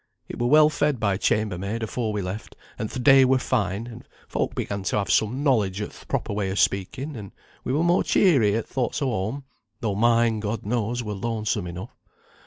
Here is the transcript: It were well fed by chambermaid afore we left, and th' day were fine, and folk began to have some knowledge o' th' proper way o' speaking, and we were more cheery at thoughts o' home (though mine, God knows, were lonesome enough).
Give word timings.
It 0.27 0.39
were 0.39 0.47
well 0.47 0.67
fed 0.69 0.99
by 0.99 1.17
chambermaid 1.17 1.83
afore 1.83 2.11
we 2.11 2.23
left, 2.23 2.55
and 2.79 2.89
th' 2.89 3.03
day 3.03 3.23
were 3.23 3.37
fine, 3.37 3.85
and 3.85 4.03
folk 4.27 4.55
began 4.55 4.81
to 4.81 4.97
have 4.97 5.11
some 5.11 5.43
knowledge 5.43 5.79
o' 5.79 5.85
th' 5.89 6.07
proper 6.07 6.33
way 6.33 6.49
o' 6.51 6.55
speaking, 6.55 7.15
and 7.15 7.33
we 7.63 7.71
were 7.71 7.83
more 7.83 8.03
cheery 8.03 8.55
at 8.55 8.67
thoughts 8.67 9.03
o' 9.03 9.11
home 9.11 9.43
(though 9.79 9.93
mine, 9.93 10.39
God 10.39 10.65
knows, 10.65 11.03
were 11.03 11.13
lonesome 11.13 11.67
enough). 11.67 11.95